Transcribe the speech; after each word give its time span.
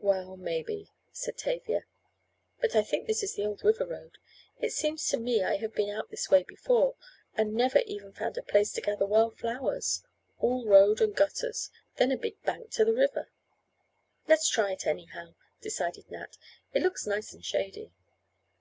"Well, 0.00 0.36
maybe," 0.36 0.90
said 1.12 1.38
Tavia, 1.38 1.84
"but 2.60 2.74
I 2.74 2.82
think 2.82 3.06
this 3.06 3.22
is 3.22 3.36
the 3.36 3.46
old 3.46 3.62
river 3.62 3.86
road. 3.86 4.18
It 4.58 4.72
seems 4.72 5.06
to 5.10 5.16
me 5.16 5.44
I 5.44 5.58
have 5.58 5.76
been 5.76 5.90
out 5.90 6.10
this 6.10 6.28
way 6.28 6.42
before, 6.42 6.96
and 7.36 7.54
never 7.54 7.78
even 7.86 8.12
found 8.12 8.36
a 8.36 8.42
place 8.42 8.72
to 8.72 8.80
gather 8.80 9.06
wild 9.06 9.38
flowers, 9.38 10.02
all 10.40 10.66
road 10.66 11.00
and 11.00 11.14
gutters, 11.14 11.70
then 11.98 12.10
a 12.10 12.16
big 12.18 12.42
bank 12.42 12.72
to 12.72 12.84
the 12.84 12.94
river." 12.94 13.30
"Let's 14.26 14.48
try 14.48 14.72
it 14.72 14.88
anyhow," 14.88 15.36
decided 15.60 16.10
Nat. 16.10 16.36
"It 16.72 16.82
looks 16.82 17.06
nice 17.06 17.32
and 17.32 17.44
shady." 17.44 17.92